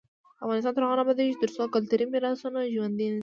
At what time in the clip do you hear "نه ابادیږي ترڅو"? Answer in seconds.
0.97-1.63